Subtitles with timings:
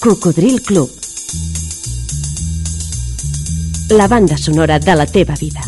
[0.00, 0.90] Cocodril Club.
[3.90, 5.60] La banda sonora de la teva vida.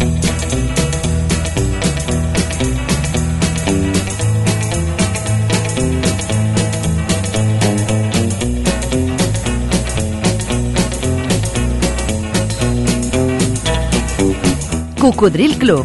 [14.99, 15.85] Cocodril Club.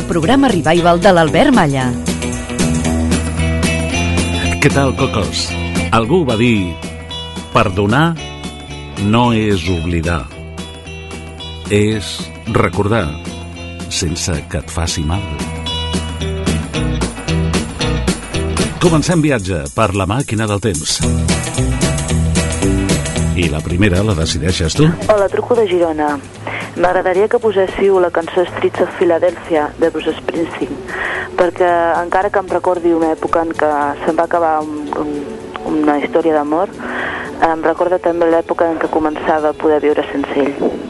[0.00, 1.82] El programa Revival de l'Albert Malla.
[4.62, 5.42] Què tal, cocos?
[5.92, 6.72] Algú va dir
[7.52, 8.14] perdonar
[9.12, 10.22] no és oblidar,
[11.68, 12.14] és
[12.56, 13.04] recordar
[13.92, 15.20] sense que et faci mal.
[18.80, 20.96] Comencem viatge per la màquina del temps.
[23.36, 24.88] I la primera la decideixes tu?
[25.12, 26.14] Hola, truco de Girona.
[26.76, 30.76] M'agradaria que poséssiu la cançó Streets of Philadelphia de Bruce Springsteen,
[31.36, 33.70] perquè encara que em recordi una època en què
[34.04, 35.10] se'n va acabar un, un,
[35.72, 36.70] una història d'amor,
[37.50, 40.89] em recorda també l'època en què començava a poder viure sense ell.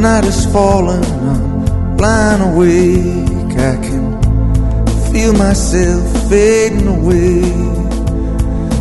[0.00, 3.58] Night is falling, I'm lying awake.
[3.58, 4.16] I can
[5.12, 7.42] feel myself fading away.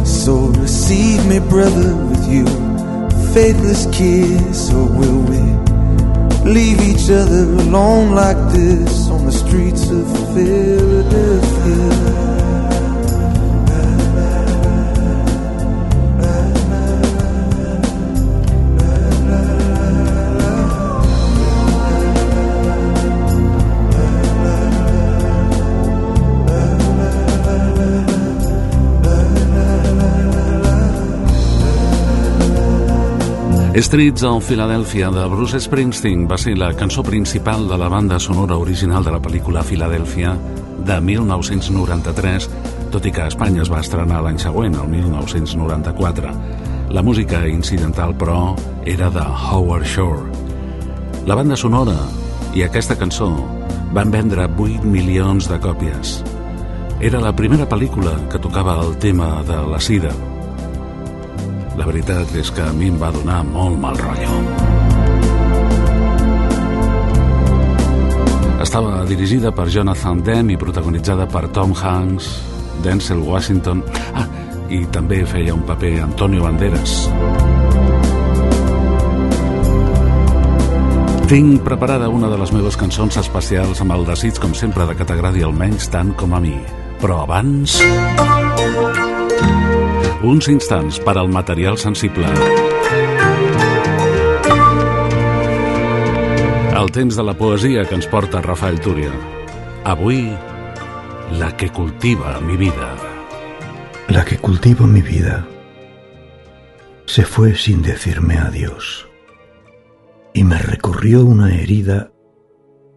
[0.06, 2.46] So receive me, brother, with you,
[3.34, 5.42] faithless kiss, or will we
[6.50, 12.29] leave each other alone like this on the streets of Philadelphia?
[33.82, 38.58] Streets of Philadelphia de Bruce Springsteen va ser la cançó principal de la banda sonora
[38.60, 40.34] original de la pel·lícula Philadelphia
[40.84, 42.50] de 1993,
[42.92, 46.34] tot i que a Espanya es va estrenar l'any següent, el 1994.
[46.92, 50.28] La música incidental, però, era de Howard Shore.
[51.26, 51.96] La banda sonora
[52.52, 53.30] i aquesta cançó
[53.96, 56.18] van vendre 8 milions de còpies.
[57.00, 60.12] Era la primera pel·lícula que tocava el tema de la sida.
[61.80, 64.40] La veritat és que a mi em va donar molt mal rotllo.
[68.60, 72.28] Estava dirigida per Jonathan Demme i protagonitzada per Tom Hanks,
[72.84, 73.86] Denzel Washington...
[74.12, 74.28] Ah,
[74.70, 76.92] i també feia un paper Antonio Banderas.
[81.30, 85.08] Tinc preparada una de les meves cançons especials amb el desig, com sempre, de que
[85.10, 86.58] t'agradi almenys tant com a mi.
[87.02, 87.80] Però abans...
[90.22, 92.28] Uns instants per al material sensible.
[96.80, 99.14] El temps de la poesia que ens porta Rafael Túria.
[99.88, 100.26] Avui,
[101.40, 102.96] la que cultiva mi vida.
[104.10, 105.46] La que cultiva mi vida
[107.06, 109.08] se fue sin decirme adiós
[110.34, 112.12] y me recorrió una herida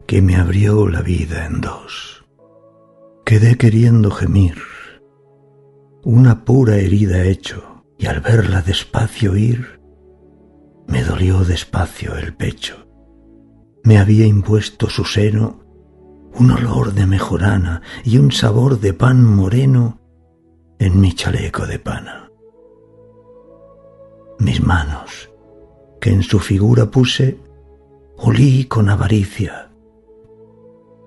[0.06, 2.24] que me abrió la vida en dos.
[3.24, 4.56] Quedé queriendo gemir,
[6.04, 9.80] una pura herida hecho, y al verla despacio ir,
[10.88, 12.86] me dolió despacio el pecho.
[13.84, 15.62] Me había impuesto su seno
[16.34, 20.00] un olor de mejorana y un sabor de pan moreno
[20.78, 22.30] en mi chaleco de pana.
[24.38, 25.30] Mis manos,
[26.00, 27.38] que en su figura puse,
[28.16, 29.70] olí con avaricia,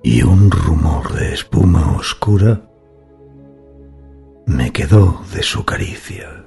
[0.03, 2.64] y un rumor de espuma oscura
[4.45, 6.45] me quedó de su caricia.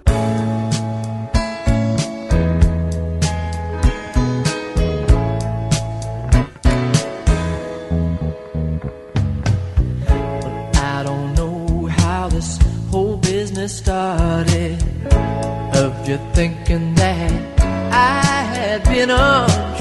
[13.69, 14.83] Started.
[15.75, 17.61] Of you thinking that
[17.93, 19.78] I had been untrue.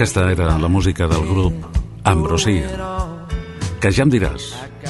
[0.00, 1.52] Aquesta era la música del grup
[2.08, 2.70] Ambrosia,
[3.82, 4.46] que ja em diràs,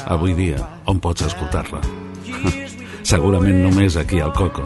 [0.06, 1.80] avui dia, on pots escoltar-la.
[3.10, 4.62] Segurament només aquí al Coco,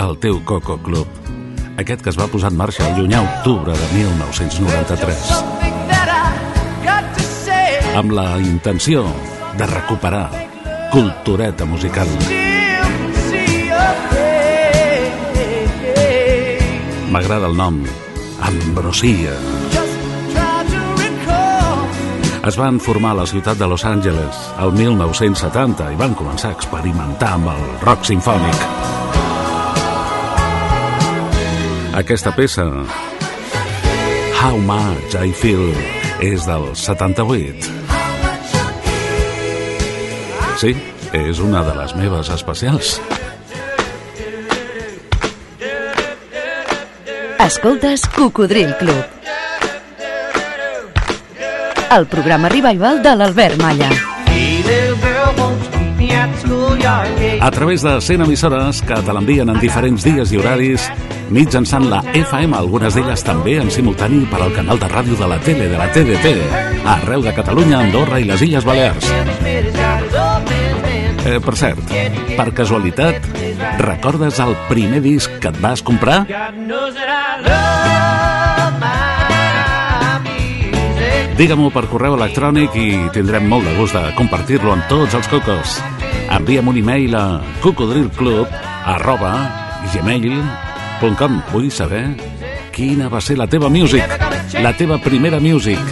[0.00, 1.04] al teu Coco Club,
[1.76, 6.86] aquest que es va posar en marxa el llunyà octubre de 1993, Something that I
[6.86, 7.76] got to say.
[7.92, 9.04] amb la intenció
[9.58, 10.30] de recuperar
[10.94, 12.08] cultureta musical.
[17.12, 17.82] M'agrada el nom,
[18.48, 19.36] Ambrosia.
[19.36, 19.53] Recall.
[22.44, 26.56] Es van formar a la ciutat de Los Angeles el 1970 i van començar a
[26.58, 28.66] experimentar amb el rock sinfònic.
[31.96, 32.66] Aquesta peça,
[34.42, 35.72] How Much I Feel,
[36.20, 37.72] és del 78.
[40.60, 40.76] Sí,
[41.16, 42.98] és una de les meves especials.
[47.48, 49.23] Escoltes Cocodril Club.
[51.94, 53.88] El programa revival de l'Albert Malla.
[57.40, 60.88] A través de 100 emissores que te l'envien en diferents dies i horaris,
[61.30, 65.38] mitjançant la FM, algunes d'elles també en simultani per al canal de ràdio de la
[65.46, 66.34] tele de la TDT,
[66.96, 69.12] arreu de Catalunya, Andorra i les Illes Balears.
[71.24, 71.94] Eh, per cert,
[72.34, 73.30] per casualitat,
[73.78, 76.24] recordes el primer disc que et vas comprar?
[76.26, 77.73] God knows that I love
[81.34, 85.80] Digue-m'ho per correu electrònic i tindrem molt de gust de compartir-lo amb tots els cocos.
[86.30, 87.24] Envia'm un e-mail a
[87.64, 88.54] cocodrilclub
[88.94, 89.32] arroba
[89.90, 92.04] gmail.com Vull saber
[92.74, 94.14] quina va ser la teva music,
[94.62, 95.82] la teva primera music,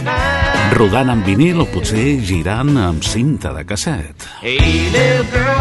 [0.73, 4.25] rodant en vinil o potser girant amb cinta de casset.
[4.41, 4.89] Hey,
[5.31, 5.53] girl,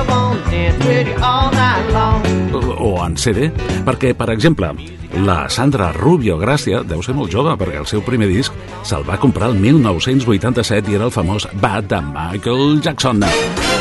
[2.82, 3.50] o en CD,
[3.86, 4.72] perquè, per exemple,
[5.26, 9.20] la Sandra Rubio Gràcia deu ser molt jove, perquè el seu primer disc se'l va
[9.22, 13.22] comprar el 1987 i era el famós Bad de Michael Jackson.
[13.22, 13.71] Your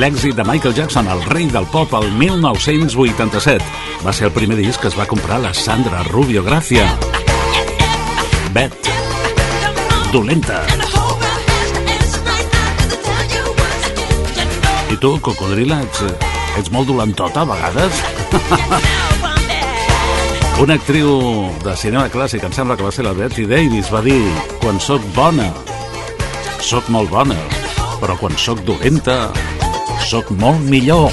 [0.00, 3.64] l'èxit de Michael Jackson, el rei del pop, el 1987.
[4.00, 6.86] Va ser el primer disc que es va comprar la Sandra Rubio Gracia.
[8.54, 8.88] Bet.
[10.12, 10.62] Dolenta.
[14.88, 16.00] I tu, cocodrila, ets,
[16.62, 18.00] ets molt dolentota a vegades?
[20.64, 21.12] Una actriu
[21.60, 24.20] de cinema clàssic, em sembla que va ser la Betty Davis, va dir
[24.64, 25.52] quan sóc bona,
[26.64, 27.36] sóc molt bona,
[28.00, 29.26] però quan sóc dolenta,
[30.10, 31.12] sóc molt millor.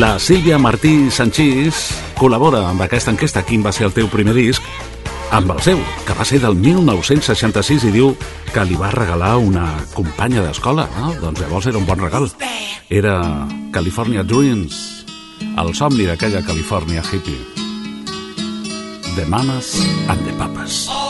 [0.00, 4.64] La Sílvia Martí Sanchís col·labora amb aquesta enquesta Quin va ser el teu primer disc?
[5.34, 8.12] amb el seu, que va ser del 1966 i diu
[8.54, 10.84] que li va regalar una companya d'escola.
[10.94, 11.08] No?
[11.18, 12.28] Doncs llavors era un bon regal.
[12.88, 13.16] Era
[13.74, 14.78] California Dreams,
[15.58, 17.40] el somni d'aquella Califòrnia hippie.
[19.16, 19.74] The Mamas
[20.06, 20.86] and the Papas.
[20.88, 21.03] All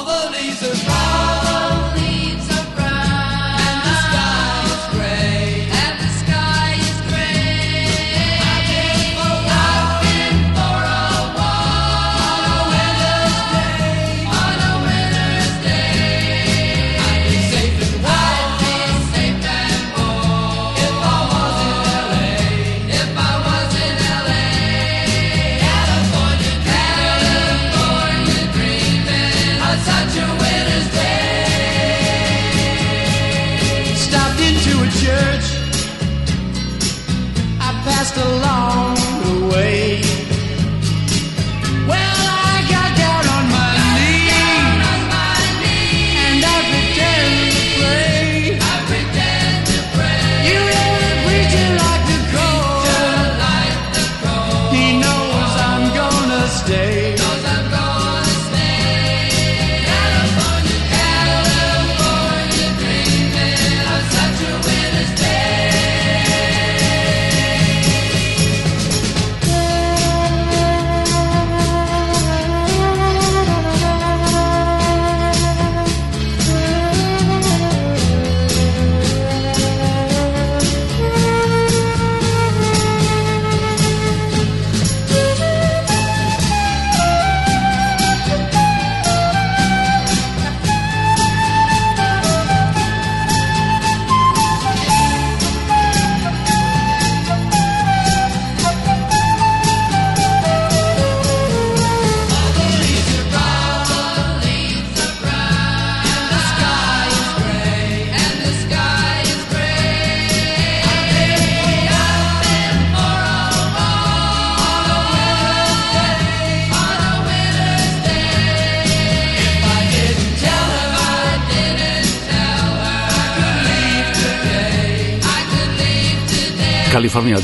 [38.14, 38.73] The a law.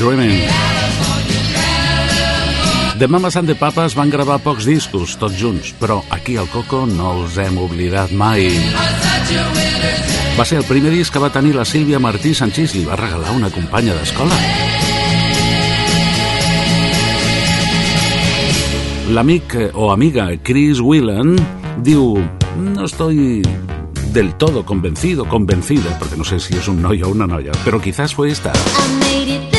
[0.01, 0.49] Dreaming.
[2.99, 6.87] The Mamas and the Papas van gravar pocs discos, tots junts, però aquí al Coco
[6.89, 8.49] no els hem oblidat mai.
[10.39, 13.35] Va ser el primer disc que va tenir la Sílvia Martí Sanchís, li va regalar
[13.37, 14.41] una companya d'escola.
[19.13, 21.37] L'amic eh, o amiga Chris Whelan
[21.85, 22.17] diu
[22.57, 23.45] no estoy
[24.17, 27.83] del todo convencido, convencida, porque no sé si es un noia o una noia, pero
[27.83, 28.53] quizás fue esta.
[28.57, 29.50] I made it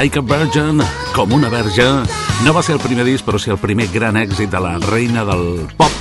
[0.00, 0.80] Like a Virgin,
[1.12, 1.84] com una verge,
[2.46, 5.26] no va ser el primer disc, però sí el primer gran èxit de la reina
[5.28, 5.92] del pop,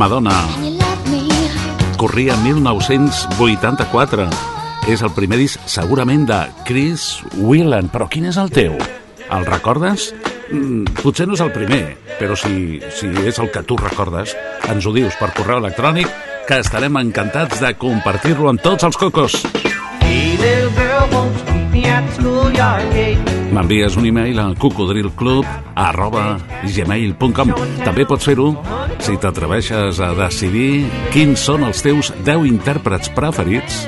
[0.00, 0.32] Madonna.
[2.00, 4.24] Corria 1984.
[4.88, 7.92] És el primer disc, segurament, de Chris Whelan.
[7.92, 8.80] Però quin és el teu?
[9.28, 10.14] El recordes?
[10.48, 14.32] Mm, potser no és el primer, però si, si és el que tu recordes,
[14.72, 16.08] ens ho dius per correu electrònic,
[16.48, 19.36] que estarem encantats de compartir-lo amb tots els cocos.
[20.00, 21.47] Hey, little girl,
[23.48, 25.46] M'envies un e-mail a cocodrilclub
[25.78, 28.50] arroba gmail.com També pots fer-ho
[29.04, 33.86] si t'atreveixes a decidir quins són els teus 10 intèrprets preferits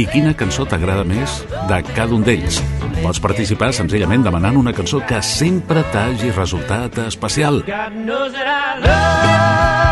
[0.00, 2.62] i quina cançó t'agrada més de cada un d'ells.
[3.02, 7.64] Pots participar senzillament demanant una cançó que sempre t'hagi resultat especial.
[7.68, 9.91] God knows that I love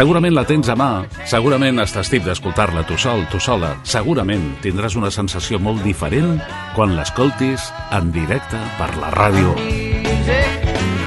[0.00, 3.74] Segurament la tens a mà, segurament estàs tip d'escoltar-la tu sol, tu sola.
[3.84, 6.38] Segurament tindràs una sensació molt diferent
[6.72, 9.52] quan l'escoltis en directe per la ràdio.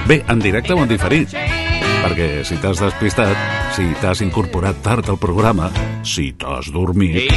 [0.06, 1.34] Bé, en directe o en diferit,
[2.03, 3.31] perquè si t'has despistat,
[3.75, 5.69] si t'has incorporat tard al programa,
[6.03, 7.31] si t'has dormit,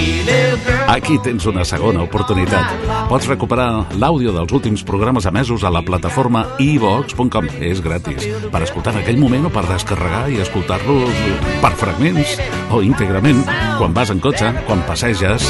[0.90, 2.74] aquí tens una segona oportunitat.
[3.10, 7.50] Pots recuperar l'àudio dels últims programes emesos a la plataforma ivox.com.
[7.62, 11.22] És gratis, per escoltar en aquell moment o per descarregar i escoltar-los
[11.62, 12.36] per fragments
[12.74, 13.44] o íntegrament,
[13.78, 15.46] quan vas en cotxe, quan passeges,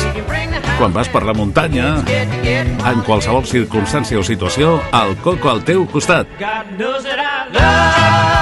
[0.76, 6.28] quan vas per la muntanya, en qualsevol circumstància o situació, el coco al teu costat.
[6.38, 8.35] God knows that I love.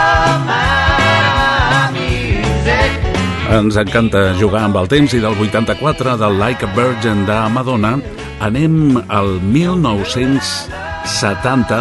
[3.55, 7.92] Ens encanta jugar amb el temps i del 84 del Like a Virgin de Madonna
[8.42, 11.79] anem al 1970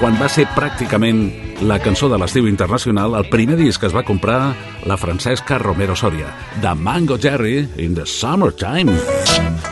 [0.00, 1.30] quan va ser pràcticament
[1.62, 4.54] la cançó de l'estiu internacional el primer disc que es va comprar
[4.88, 6.26] la Francesca Romero Soria
[6.64, 8.90] de Mango Jerry in the Summertime.
[8.90, 9.71] In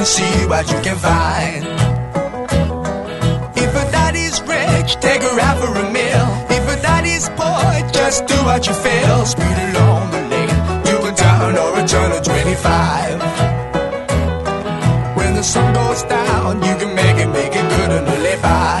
[0.00, 1.62] and see what you can find.
[3.64, 6.26] If a daddy's rich, take her out for a meal.
[6.56, 9.26] If a daddy's poor, just do what you feel.
[9.26, 13.20] Speed along the lane, you can turn or a turn of 25.
[15.18, 18.80] When the sun goes down, you can make it, make it good and live by.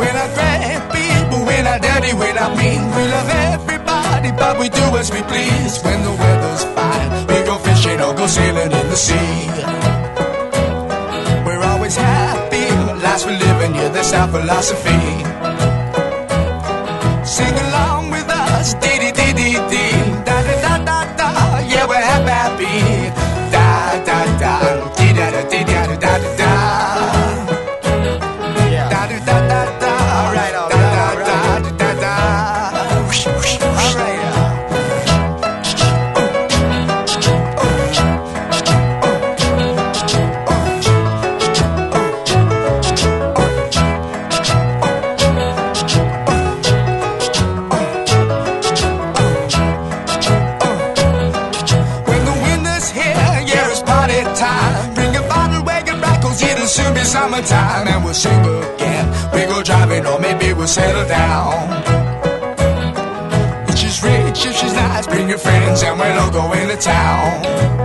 [0.00, 4.68] When I grab people, when I dirty, when I mean, we love everybody, but we
[4.68, 5.80] do as we please.
[5.84, 8.55] When the weather's fine, we go fishing or go sailing in
[8.96, 9.46] the sea.
[11.46, 12.66] We're always happy,
[13.02, 15.55] lives we're living, yeah, that's our philosophy.
[60.76, 61.54] Settle down.
[63.66, 67.75] If she's rich, if she's nice, bring your friends, and we'll all go into town.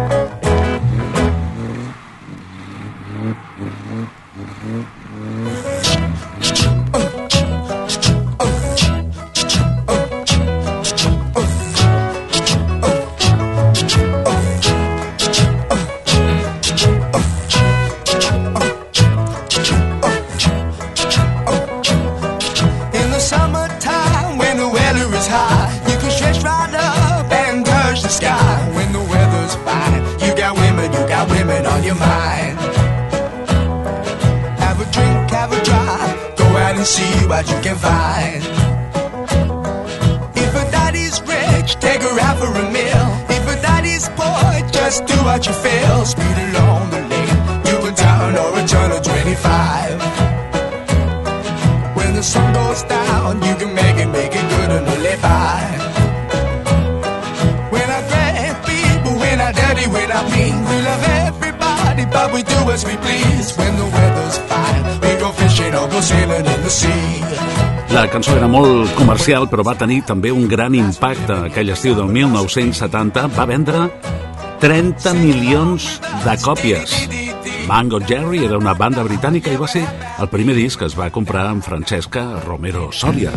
[36.82, 38.41] And see what you can find.
[40.44, 43.08] If a daddy's rich, take her out for a meal.
[43.38, 46.06] If a daddy's poor, just do what you feel.
[46.06, 47.38] Speed along the lane,
[47.70, 50.00] you can town or a turn of 25.
[51.98, 53.76] When the sun goes down, you can
[62.34, 63.56] we do as we please.
[63.58, 67.22] When the weather's fine, we go fishing or go sailing in the sea.
[67.91, 71.52] La cançó era molt comercial, però va tenir també un gran impacte.
[71.52, 73.89] Aquell estiu del 1970 va vendre
[74.63, 76.96] 30 milions de còpies.
[77.67, 79.84] Mango Jerry era una banda britànica i va ser
[80.20, 83.36] el primer disc que es va comprar amb Francesca Romero Soria.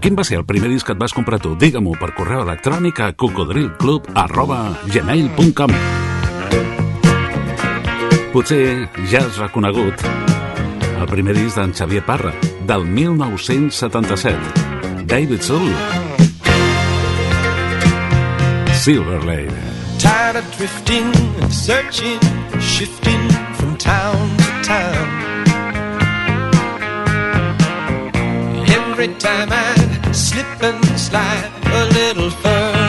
[0.00, 1.54] Quin va ser el primer disc que et vas comprar tu?
[1.60, 5.76] Digue-m'ho per correu electrònic a cocodrilclub arroba gmail.com
[8.32, 10.06] Potser ja has reconegut
[11.00, 12.32] el primer disc d'en Xavier Parra,
[12.68, 14.36] del 1977.
[15.08, 15.72] David Soul.
[18.74, 19.64] Silver Lady.
[19.98, 21.12] Tired of drifting,
[21.48, 22.20] searching,
[22.60, 25.08] shifting from town to town.
[28.68, 29.79] Every time I
[30.12, 32.79] slip and slide a little further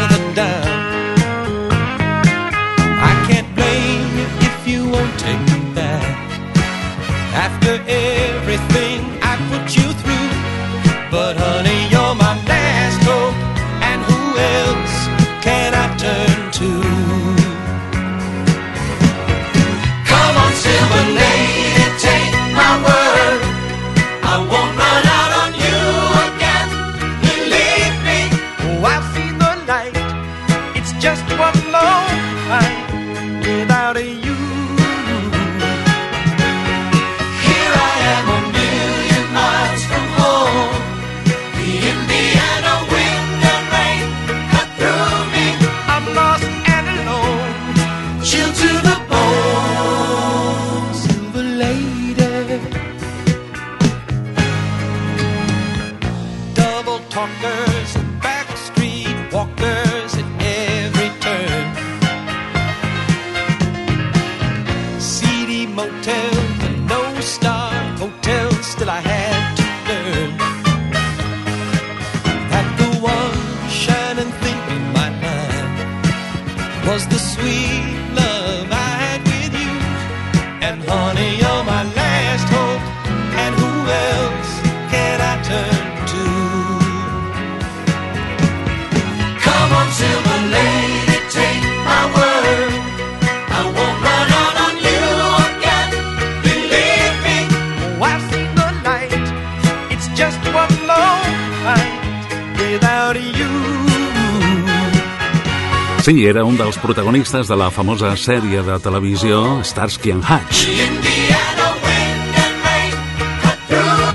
[106.41, 110.63] era un dels protagonistes de la famosa sèrie de televisió Starsky and Hutch.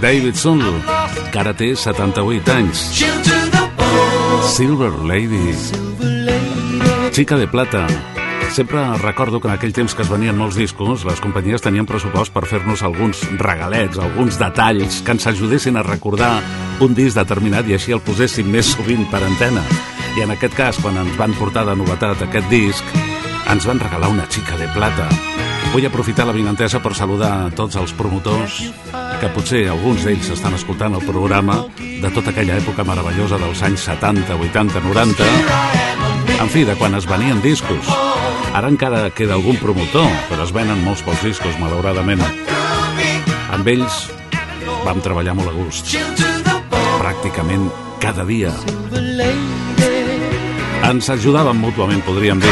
[0.02, 0.80] David Sunl,
[1.30, 2.82] que ara té 78 anys.
[4.56, 5.54] Silver Lady,
[7.14, 7.86] xica de plata.
[8.50, 12.34] Sempre recordo que en aquell temps que es venien molts discos, les companyies tenien pressupost
[12.34, 16.40] per fer-nos alguns regalets, alguns detalls que ens ajudessin a recordar
[16.82, 19.62] un disc determinat i així el poséssim més sovint per antena.
[20.16, 22.92] I en aquest cas, quan ens van portar de novetat aquest disc,
[23.52, 25.11] ens van regalar una xica de plata.
[25.74, 28.62] Vull aprofitar la vinentesa per saludar tots els promotors,
[29.20, 33.85] que potser alguns d'ells estan escoltant el programa de tota aquella època meravellosa dels anys
[33.90, 35.29] 70, 80, 90,
[36.40, 37.92] en fi, de quan es venien discos.
[38.57, 42.24] Ara encara queda algun promotor, però es venen molts pocs discos, malauradament.
[43.52, 44.07] Amb ells
[44.87, 45.92] vam treballar molt a gust,
[47.05, 47.68] pràcticament
[48.00, 48.57] cada dia.
[50.87, 52.51] Ens ajudàvem mútuament, podríem dir.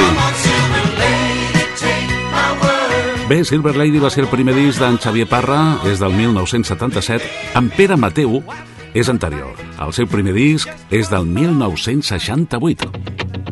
[3.29, 7.31] Bé, Silver Lady va ser el primer disc d'en Xavier Parra, és del 1977.
[7.55, 8.41] En Pere Mateu
[8.93, 9.55] és anterior.
[9.79, 13.44] El seu primer disc és del 1968.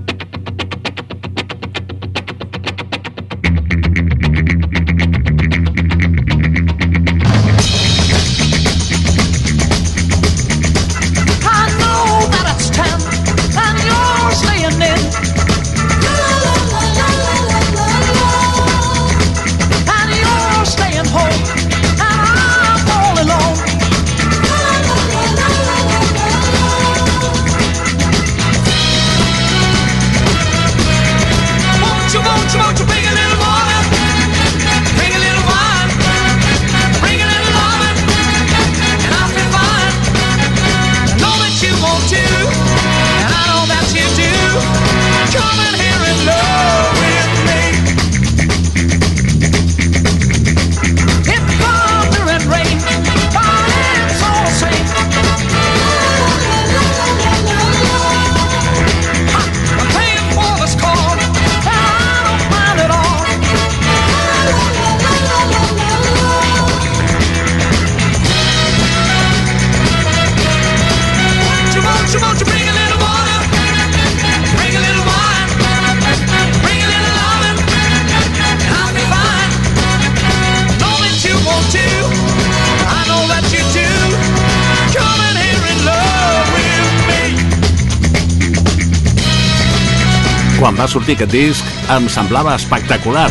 [90.73, 93.27] Quan va sortir aquest disc, em semblava espectacular.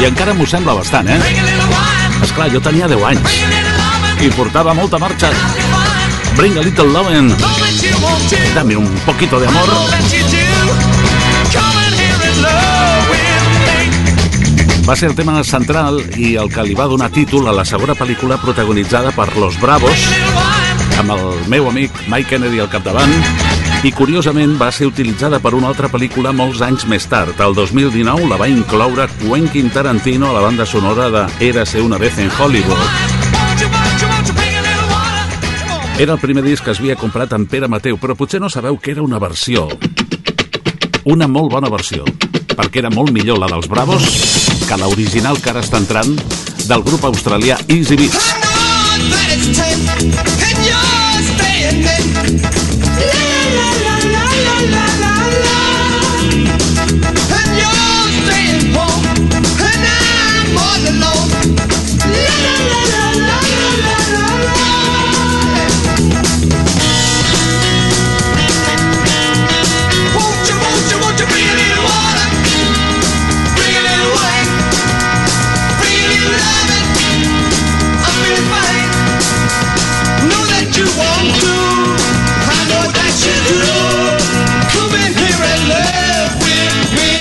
[0.00, 1.20] I encara m'ho sembla bastant, eh?
[2.24, 3.36] Esclar, jo tenia 10 anys
[4.24, 5.30] i portava molta marxa.
[6.34, 7.30] Bring a little lovin',
[8.56, 9.70] dame un poquito de amor.
[14.84, 17.94] Va ser el tema central i el que li va donar títol a la segona
[17.94, 20.10] pel·lícula protagonitzada per Los Bravos,
[20.98, 23.14] amb el meu amic Mike Kennedy al capdavant,
[23.84, 27.36] i curiosament va ser utilitzada per una altra pel·lícula molts anys més tard.
[27.44, 32.16] El 2019 la va incloure Quentin Tarantino a la banda sonora de Érase una vez
[32.18, 32.80] en Hollywood.
[35.98, 38.80] Era el primer disc que es havia comprat en Pere Mateu, però potser no sabeu
[38.80, 39.68] que era una versió.
[41.04, 42.08] Una molt bona versió,
[42.56, 44.08] perquè era molt millor la dels Bravos
[44.64, 46.16] que l'original que ara està entrant
[46.64, 48.32] del grup australià Easy Beats.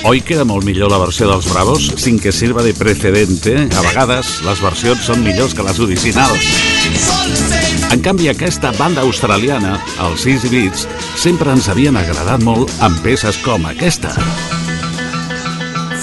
[0.03, 1.85] Oi que era molt millor la versió dels Bravos?
[1.95, 6.47] Sin que sirva de precedente, a vegades les versions són millors que les originals.
[7.87, 10.83] En canvi, aquesta banda australiana, els Easy Beats,
[11.15, 14.11] sempre ens havien agradat molt amb peces com aquesta.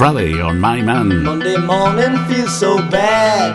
[0.01, 1.21] Friday on My Man.
[1.23, 3.53] Monday morning feels so bad.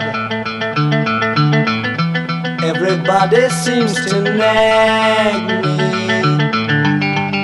[2.61, 5.89] Everybody seems to nag me.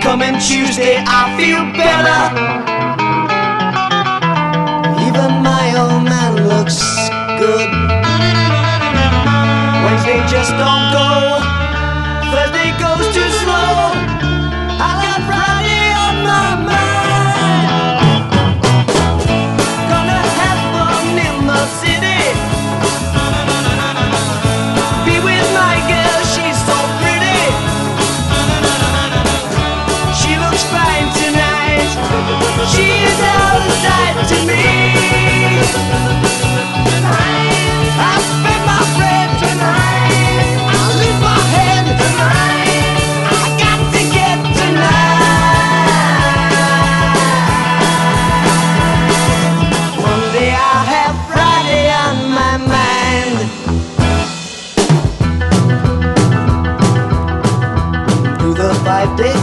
[0.05, 2.70] Coming Tuesday, I feel better.
[5.77, 6.79] Old man looks
[7.39, 7.69] good.
[9.83, 11.07] Wednesday just don't go.
[12.31, 12.60] Thursday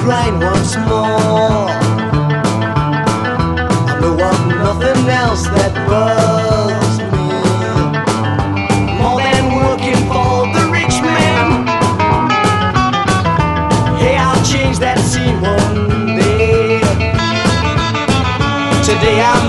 [0.09, 1.69] five once more.
[3.91, 7.29] I know of nothing else that bugs me
[9.01, 11.67] more than working for the rich man.
[14.01, 16.81] Hey, I'll change that scene one day.
[18.89, 19.48] Today I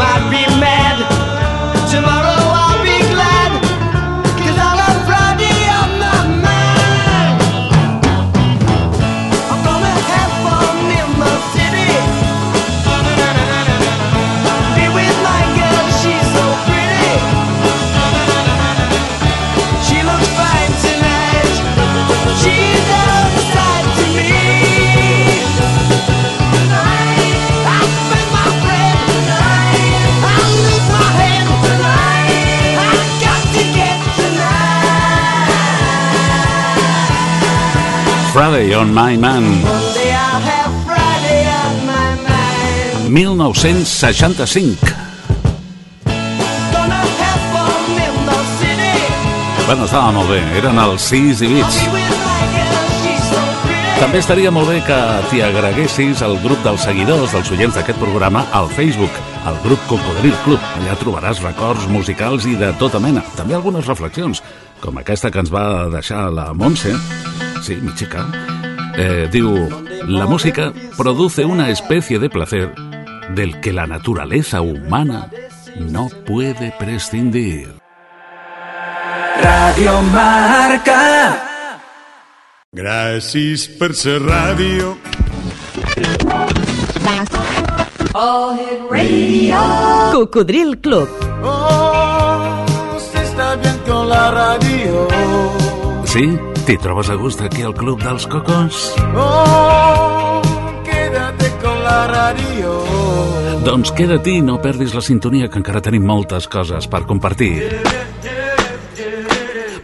[38.39, 39.43] Friday on My Man.
[39.43, 43.11] Monday I'll have Friday on my mind.
[43.11, 44.79] 1965.
[46.71, 48.95] Gonna have fun in the city.
[49.67, 51.81] Bueno, estava molt bé, eren els Easy Beats.
[51.83, 53.99] Be with my girl, she's so pretty.
[54.05, 54.99] També estaria molt bé que
[55.33, 60.39] t'hi agreguessis al grup dels seguidors, dels oients d'aquest programa, al Facebook, al grup Cocodril
[60.45, 60.63] Club.
[60.79, 63.19] Allà trobaràs records musicals i de tota mena.
[63.35, 64.39] També algunes reflexions,
[64.79, 66.95] com aquesta que ens va deixar la Montse,
[67.61, 68.25] sí, mi chica,
[68.97, 69.69] eh, diu,
[70.07, 72.73] la música produce una especie de placer
[73.35, 75.29] del que la naturaleza humana
[75.77, 77.75] no puede prescindir.
[79.41, 81.45] Radio Marca.
[82.71, 84.97] Gràcies per ser ràdio.
[90.11, 91.09] Cocodril Club.
[91.43, 92.65] Oh,
[93.11, 95.07] se está bien con la radio.
[96.05, 96.48] Sí?
[96.69, 98.91] T'hi trobes a gust aquí al Club dels Cocos?
[99.17, 100.37] Oh,
[100.85, 102.75] quédate con la radio.
[103.65, 107.55] Doncs queda-t'hi i no perdis la sintonia, que encara tenim moltes coses per compartir.
[107.57, 108.09] Yeah.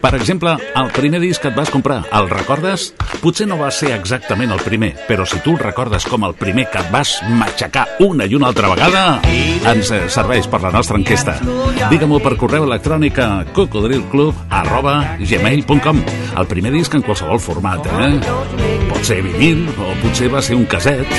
[0.00, 2.92] Per exemple, el primer disc que et vas comprar, el recordes?
[3.22, 6.66] Potser no va ser exactament el primer, però si tu el recordes com el primer
[6.70, 9.04] que et vas matxacar una i una altra vegada,
[9.72, 11.38] ens serveix per la nostra enquesta.
[11.90, 16.02] Digue-m'ho per correu electrònic a cocodrilclub arroba gmail.com
[16.36, 18.12] El primer disc en qualsevol format, eh?
[18.90, 21.18] Pot ser vinil, o potser va ser un caset,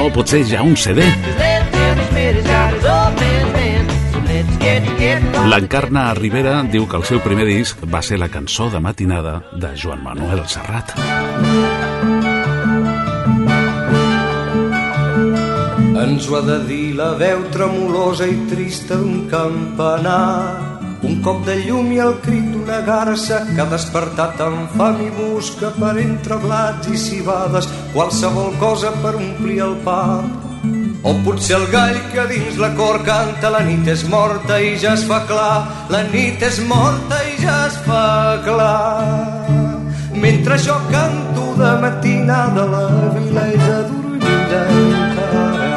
[0.00, 1.06] o potser ja un CD.
[5.50, 9.70] L'Encarna Rivera diu que el seu primer disc va ser la cançó de matinada de
[9.74, 10.92] Joan Manuel Serrat.
[16.04, 20.68] Ens ho ha de dir la veu tremolosa i trista d'un campanar.
[21.08, 25.10] Un cop de llum i el crit d'una garça que ha despertat amb fam i
[25.16, 30.39] busca per entre blats i cibades qualsevol cosa per omplir el pap.
[31.02, 34.92] O potser el gall que dins la cor canta la nit és morta i ja
[34.98, 38.02] es fa clar, la nit és morta i ja es fa
[38.44, 39.46] clar.
[40.12, 42.82] Mentre jo canto de matinada la
[43.14, 45.70] vila és adormida encara.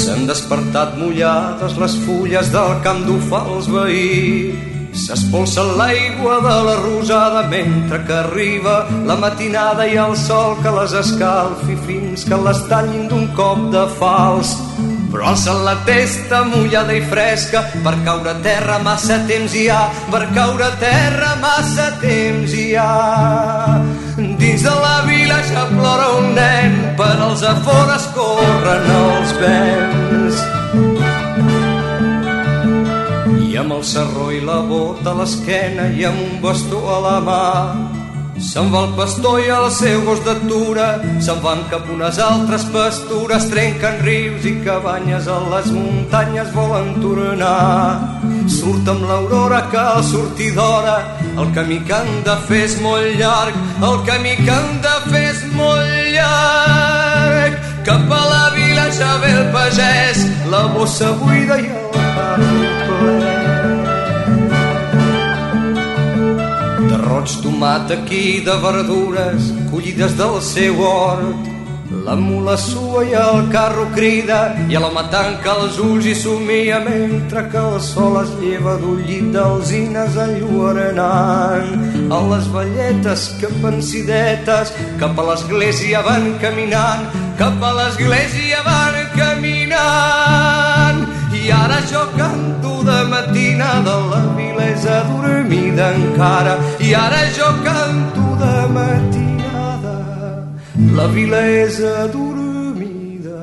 [0.00, 4.77] S'han despertat mullades les fulles del camp d'ofar els veïns.
[4.98, 8.74] S'espolsa l'aigua de la rosada mentre que arriba
[9.06, 13.84] la matinada i el sol que les escalfi fins que les tallin d'un cop de
[14.00, 14.56] fals.
[15.12, 19.86] Però alcen la testa mullada i fresca per caure a terra massa temps hi ha,
[20.10, 22.90] per caure a terra massa temps hi ha.
[24.18, 30.07] Dins de la vila ja plora un nen, per als afores corren els vents.
[33.78, 37.42] El serró i la bota a l'esquena i amb un bastó a la mà.
[38.42, 40.86] Se'n va el pastor i el seu gos d'atura
[41.26, 47.98] Se'n van cap unes altres pastures Trenquen rius i cabanyes a les muntanyes volen tornar.
[48.46, 50.96] Surt amb l'aurora que al sortir d'hora
[51.34, 53.58] El camí que han de fer és molt llarg
[53.90, 57.58] El camí que han de fer és molt llarg.
[57.90, 63.37] Cap a la vila ja ve el pagès La bossa buida i el carro ple
[67.28, 71.46] roig, tomàquet i de verdures collides del seu hort.
[72.04, 77.48] La mula sua i el carro crida i l'home tanca els ulls i somia mentre
[77.50, 82.12] que el sol es lleva d'un llit d'alzines enlluernant.
[82.12, 87.08] A les velletes que pensidetes cap a l'església van caminant,
[87.38, 91.04] cap a l'església van caminant.
[91.32, 92.57] I ara jo canto
[92.88, 96.56] de matinada, la vila és adormida encara.
[96.80, 99.96] I ara jo canto de matinada,
[100.96, 103.40] la vila és adormida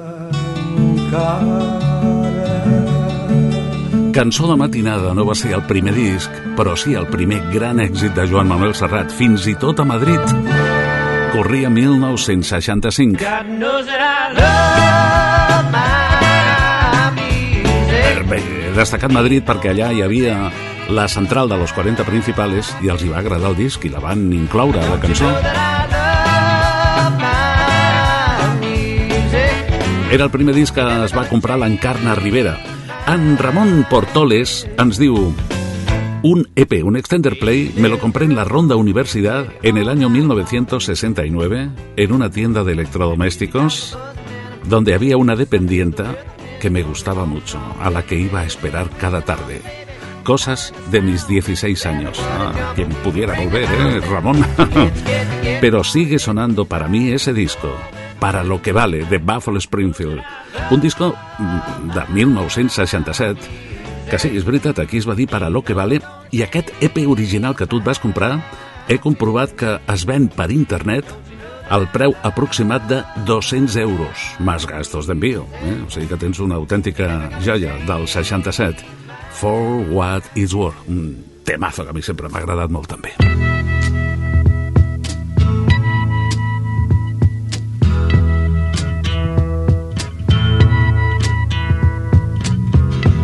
[0.77, 1.61] encara.
[4.15, 8.15] Cançó de matinada no va ser el primer disc, però sí el primer gran èxit
[8.15, 10.23] de Joan Manuel Serrat, fins i tot a Madrid.
[11.35, 13.19] Corria 1965.
[13.19, 15.24] God knows that I love
[18.75, 20.35] destacat Madrid perquè allà hi havia
[20.91, 24.31] la central de los 40 principales i els hi va el disc i la van
[24.33, 25.29] incloure a la cançó.
[30.11, 32.57] Era el primer disc que es va comprar l'Encarna Rivera.
[33.07, 35.33] En Ramon Portoles ens diu
[36.25, 40.09] un EP, un extender play, me lo compré en la Ronda Universidad en el año
[40.09, 43.97] 1969 en una tienda de electrodomésticos
[44.67, 46.15] donde había una dependienta
[46.59, 49.61] que me gustaba mucho, a la que iba a esperar cada tarde.
[50.23, 52.19] Cosas de mis 16 años.
[52.19, 54.43] Ah, quien pudiera volver, ¿eh, Ramón?
[55.61, 57.75] Pero sigue sonando para mí ese disco,
[58.19, 60.21] Para lo que vale, de Buffalo Springfield.
[60.71, 63.41] Un disco mm, de 1967
[64.09, 65.97] que sí, és veritat, aquí es va dir Para lo que vale
[66.31, 68.37] i aquest EP original que tu et vas comprar
[68.87, 71.05] he comprovat que es ven per internet
[71.69, 75.45] al preu aproximat de 200 euros, més gastos d'envio.
[75.63, 75.77] Eh?
[75.85, 78.85] O sigui que tens una autèntica joia del 67.
[79.35, 80.87] For What It's Worth.
[80.87, 83.13] Un temazo que a mi sempre m'ha agradat molt també.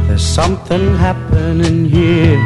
[0.07, 2.41] There's something happening here.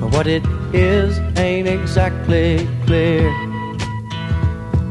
[0.00, 0.42] But what it
[0.74, 3.47] is ain't exactly clear.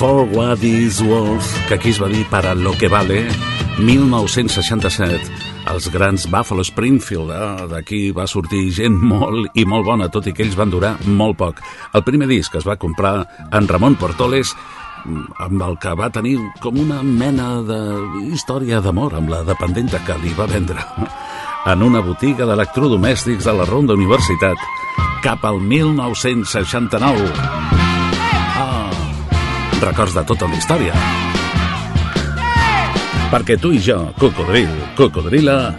[0.00, 3.28] For What Is Worth, que aquí es va dir para lo que vale,
[3.80, 5.20] 1967,
[5.68, 7.66] els grans Buffalo Springfield, eh?
[7.68, 11.36] d'aquí va sortir gent molt i molt bona, tot i que ells van durar molt
[11.36, 11.60] poc.
[11.92, 14.54] El primer disc es va comprar en Ramon Portoles,
[15.04, 18.00] mm, amb el que va tenir com una mena de
[18.32, 20.80] història d'amor amb la dependenta que li va vendre
[21.74, 24.56] en una botiga d'electrodomèstics de la Ronda Universitat
[25.20, 27.79] cap al 1969.
[29.80, 30.92] Records de tota la història.
[33.30, 34.68] Perquè tu i jo, cocodril,
[34.98, 35.72] cocodrila,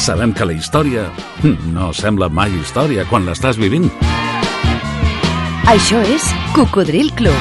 [0.00, 1.06] sabem que la història
[1.76, 3.86] no sembla mai història quan l'estàs vivint.
[5.70, 6.26] Això és
[6.56, 7.38] Cocodril Club.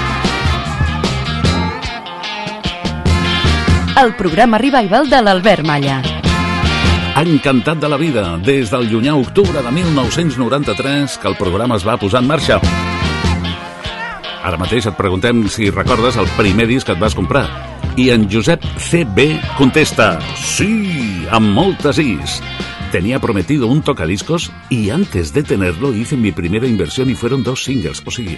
[4.00, 6.00] El programa revival de l'Albert Malla.
[7.20, 12.00] Encantat de la vida, des del llunyà octubre de 1993 que el programa es va
[12.02, 12.62] posar en marxa.
[14.44, 17.46] Ara mateix et preguntem si recordes el primer disc que et vas comprar.
[17.96, 22.42] I en Josep CB contesta, sí, amb moltes is.
[22.92, 27.64] Tenía prometido un tocadiscos y antes de tenerlo hice mi primera inversión y fueron dos
[27.64, 28.04] singles.
[28.06, 28.38] O sigui,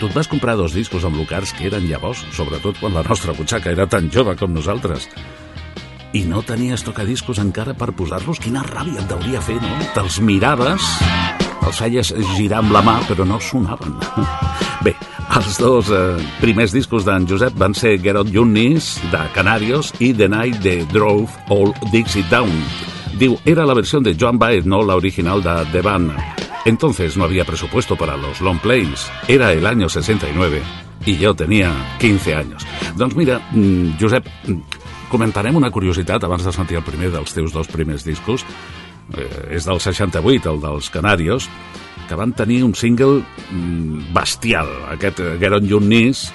[0.00, 3.32] tu et vas comprar dos discos amb locals que eren llavors, sobretot quan la nostra
[3.32, 5.06] butxaca era tan jove com nosaltres.
[6.12, 8.42] I no tenies tocadiscos encara per posar-los?
[8.42, 9.78] Quina ràbia et deuria fer, no?
[9.94, 10.90] Te'ls miraves,
[11.66, 13.96] els feies girar amb la mà, però no sonaven.
[14.86, 14.94] Bé,
[15.36, 20.28] els dos eh, primers discos d'en Josep van ser Get Out de Canarios, i The
[20.28, 22.54] Night de Drove All Dixie Down.
[23.18, 26.12] Diu, era la versión de Joan Baez, no la original de The Band.
[26.66, 29.10] Entonces no había presupuesto para los long plays.
[29.28, 30.62] Era el año 69
[31.06, 32.66] y yo tenía 15 años.
[32.96, 34.60] Doncs mira, mm, Josep, mm,
[35.08, 38.44] comentarem una curiositat abans de sentir el primer dels teus dos primers discos.
[39.14, 41.50] Eh, és del 68, el dels Canarios,
[42.08, 46.30] que van tenir un single mm, bestial, aquest eh, Get on your knees,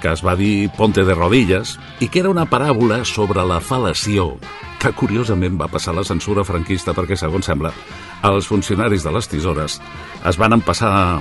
[0.00, 4.36] que es va dir Ponte de rodilles, i que era una paràbola sobre la fal·lació,
[4.78, 7.72] que curiosament va passar la censura franquista perquè, segons sembla,
[8.28, 9.80] els funcionaris de les tisores
[10.26, 11.20] es van empassar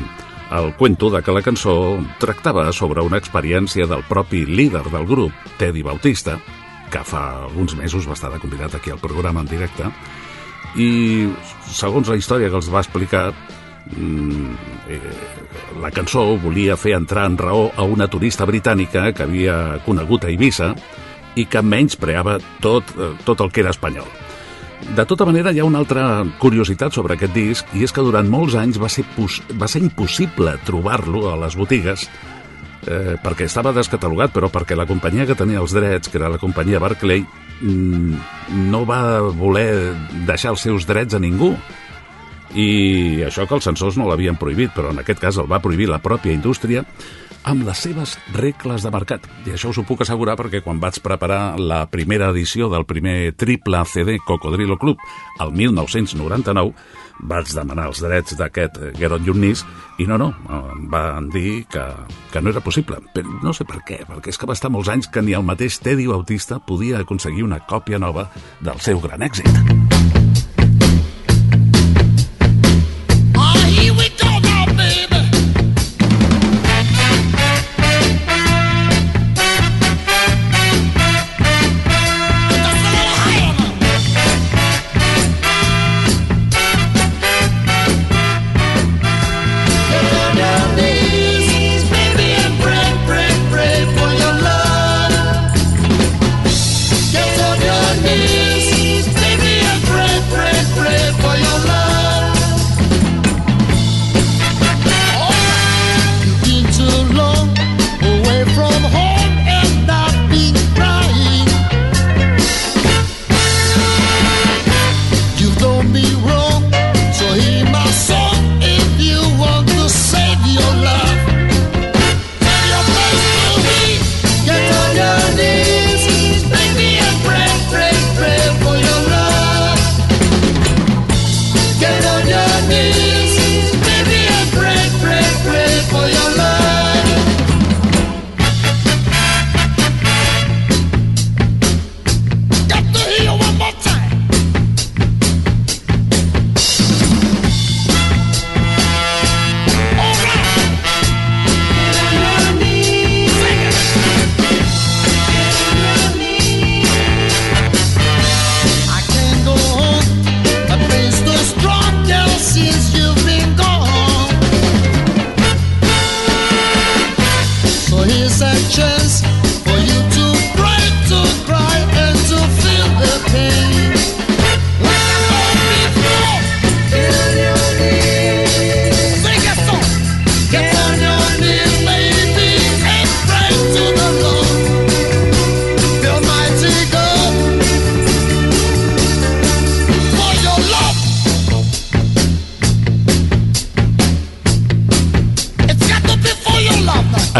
[0.51, 5.33] el cuento de que la cançó tractava sobre una experiència del propi líder del grup,
[5.57, 6.37] Teddy Bautista,
[6.91, 9.89] que fa alguns mesos va estar de convidat aquí al programa en directe,
[10.75, 11.29] i
[11.71, 13.31] segons la història que els va explicar,
[13.95, 14.53] mm,
[14.89, 14.99] eh,
[15.81, 20.29] la cançó volia fer entrar en raó a una turista britànica que havia conegut a
[20.29, 20.75] Eivissa
[21.35, 24.07] i que menyspreava tot, eh, tot el que era espanyol.
[24.95, 28.27] De tota manera, hi ha una altra curiositat sobre aquest disc, i és que durant
[28.29, 29.03] molts anys va ser,
[29.57, 32.07] va ser impossible trobar-lo a les botigues
[32.85, 36.37] eh, perquè estava descatalogat, però perquè la companyia que tenia els drets, que era la
[36.41, 37.25] companyia Barclay,
[37.61, 39.01] no va
[39.33, 39.93] voler
[40.27, 41.55] deixar els seus drets a ningú.
[42.57, 45.89] I això que els censors no l'havien prohibit, però en aquest cas el va prohibir
[45.91, 46.85] la pròpia indústria,
[47.47, 49.27] amb les seves regles de mercat.
[49.47, 53.33] I això us ho puc assegurar perquè quan vaig preparar la primera edició del primer
[53.39, 54.99] triple CD Cocodrilo Club
[55.43, 56.73] el 1999
[57.19, 59.63] vaig demanar els drets d'aquest Get On Your Knees
[59.97, 61.85] i no, no, em van dir que,
[62.33, 63.01] que no era possible.
[63.15, 65.45] Però no sé per què, perquè és que va estar molts anys que ni el
[65.47, 68.29] mateix Teddy Bautista podia aconseguir una còpia nova
[68.61, 69.76] del seu gran èxit.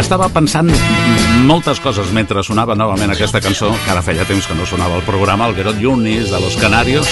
[0.08, 0.70] Estava pensant
[1.44, 5.02] moltes coses mentre sonava novament aquesta cançó, que ara feia temps que no sonava al
[5.04, 7.10] programa, el Gerot Yunis, de Los Canarios.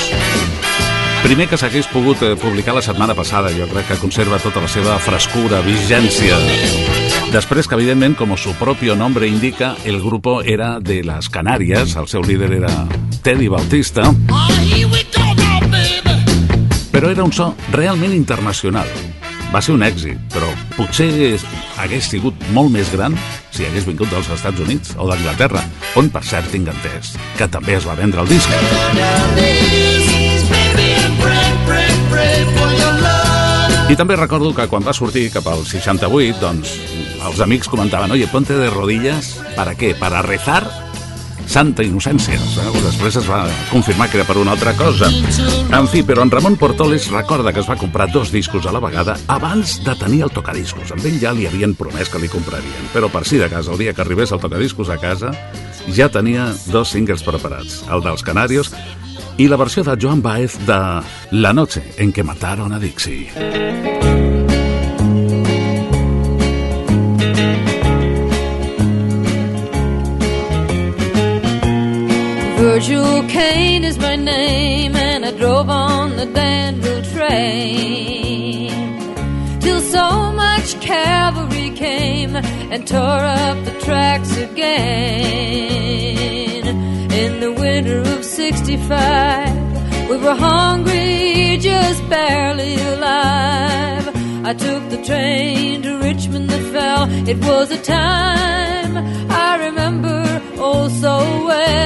[1.21, 4.73] Primer que s'hagués pogut eh, publicar la setmana passada, jo crec que conserva tota la
[4.73, 6.41] seva frescura, vigència.
[7.35, 12.09] Després que, evidentment, com su propio nombre indica, el grupo era de las Canarias, el
[12.09, 12.73] seu líder era
[13.21, 14.09] Teddy Bautista,
[16.97, 18.89] però era un so realment internacional.
[19.53, 20.49] Va ser un èxit, però
[20.81, 21.37] potser
[21.87, 23.15] hagués sigut molt més gran
[23.55, 25.63] si hagués vingut dels Estats Units o d'Anglaterra,
[25.97, 28.51] on per cert tinc entès que també es va vendre el disc.
[33.87, 36.75] I també recordo que quan va sortir cap al 68, doncs,
[37.27, 39.95] els amics comentaven oye, ponte de rodillas, ¿para qué?
[39.95, 40.86] ¿Para rezar?
[41.47, 42.37] Santa innocència.
[42.37, 42.83] Eh?
[42.85, 45.09] Després es va confirmar que era per una altra cosa.
[45.09, 48.83] En fi, però en Ramon Portoles recorda que es va comprar dos discos a la
[48.83, 50.93] vegada abans de tenir el tocadiscos.
[50.93, 52.91] Amb ell ja li havien promès que li comprarien.
[52.95, 55.33] Però per si de cas, el dia que arribés el tocadiscos a casa,
[55.95, 57.83] ja tenia dos singles preparats.
[57.91, 58.73] El dels Canarios
[59.39, 60.81] i la versió de Joan Baez de
[61.31, 64.46] La noche en que mataron a Dixie.
[72.77, 78.69] Virgil Kane is my name, and I drove on the Danville train
[79.61, 84.67] till so much cavalry came and tore up the tracks again.
[87.23, 94.07] In the winter of '65, we were hungry, just barely alive.
[94.45, 97.09] I took the train to Richmond that fell.
[97.27, 98.99] It was a time
[99.31, 100.36] I remember
[100.69, 101.17] oh so
[101.49, 101.77] well.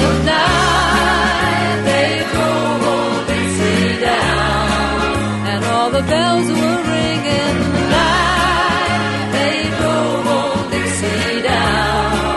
[0.00, 7.56] The night they drove old Dixie down, and all the bells were ringing.
[7.76, 12.36] The night they drove old Dixie down,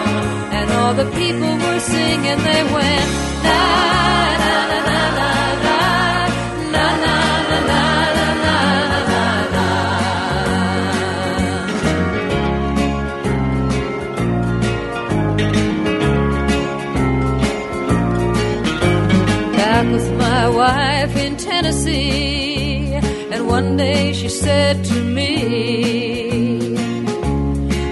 [0.58, 2.40] and all the people were singing.
[2.50, 2.95] They went
[24.36, 26.60] said to me,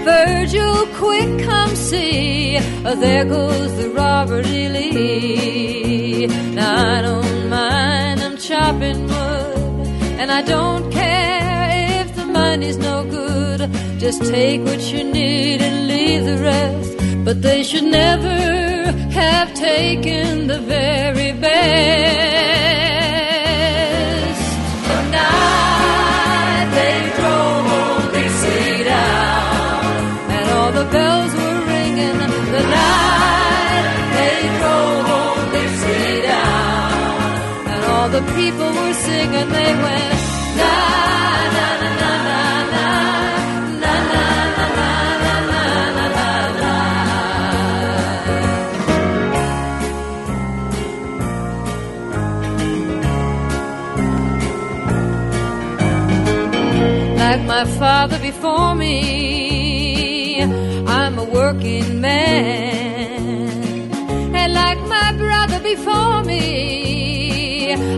[0.04, 2.58] Virgil, quick, come see.
[3.04, 4.68] There goes the Robert E.
[4.68, 6.26] Lee.
[6.54, 9.86] Now I don't mind, I'm chopping wood.
[10.20, 13.60] And I don't care if the money's no good.
[13.98, 17.24] Just take what you need and leave the rest.
[17.24, 18.36] But they should never
[19.20, 20.60] have taken the
[38.44, 39.48] people were singing.
[39.56, 40.20] They went
[40.60, 40.72] na
[41.56, 42.42] na na na na
[42.74, 42.88] na
[43.82, 44.26] na na
[44.56, 44.66] na
[45.24, 45.64] na na
[45.96, 46.28] na na
[46.60, 46.72] na.
[57.22, 58.94] like my father before me.
[60.86, 63.90] I'm a working man,
[64.40, 66.13] and like my brother before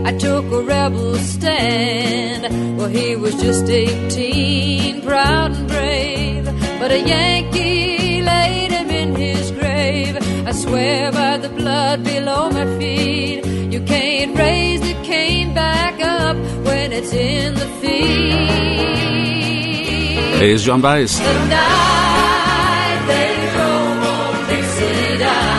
[0.09, 2.79] I took a rebel stand.
[2.79, 6.45] Well, he was just 18, proud and brave,
[6.79, 10.17] but a Yankee laid him in his grave.
[10.47, 16.37] I swear by the blood below my feet, you can't raise the cane back up
[16.65, 18.47] when it's in the field.
[20.41, 21.21] És John Baez.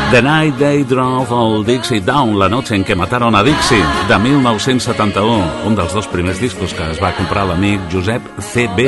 [0.09, 4.17] The Night They Drove All Dixie Down, la noche en que mataron a Dixie, de
[4.17, 8.85] 1971, un dels dos primers discos que es va comprar l'amic Josep C.B.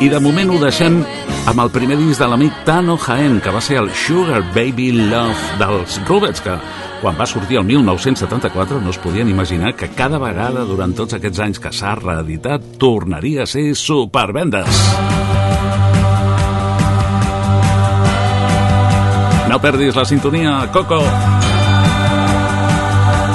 [0.00, 1.02] I de moment ho deixem
[1.44, 5.60] amb el primer disc de l'amic Tano Jaén, que va ser el Sugar Baby Love
[5.60, 6.56] dels Rubets, que
[7.02, 11.44] quan va sortir el 1974 no es podien imaginar que cada vegada durant tots aquests
[11.44, 15.15] anys que s'ha reeditat tornaria a ser supervendes.
[19.56, 20.98] No perdis la sintonia, Coco!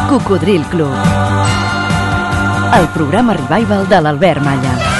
[0.07, 0.93] Cocodril Club.
[2.77, 4.90] El programa revival de l'Albert Malla.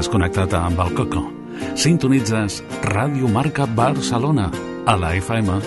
[0.00, 1.20] Has connectat amb el Coco.
[1.76, 4.48] Sintonitzes Ràdio Marca Barcelona
[4.88, 5.60] a la FM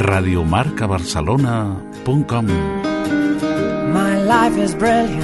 [0.00, 2.46] radiomarcabarcelona.com
[3.94, 5.23] My life is brilliant.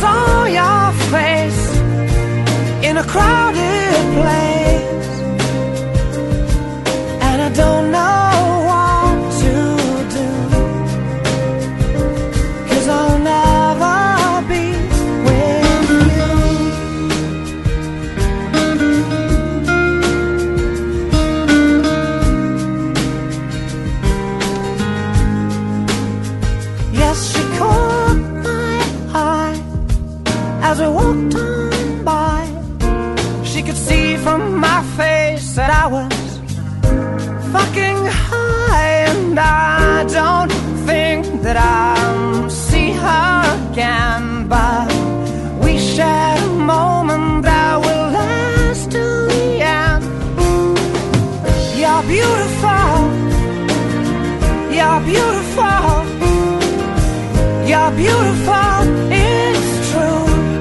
[0.00, 1.62] Saw your face
[2.88, 5.08] in a crowded place.
[7.28, 8.19] And I don't know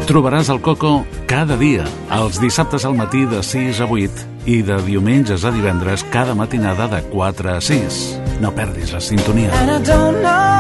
[0.10, 1.84] Trobaràs el Coco cada dia,
[2.18, 6.90] els dissabtes al matí de 6 a 8 i de diumenges a divendres cada matinada
[6.90, 8.00] de 4 a 6.
[8.42, 9.54] No perdis la sintonia.
[9.54, 10.59] And I don't know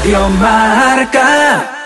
[0.00, 1.79] Radio Marca.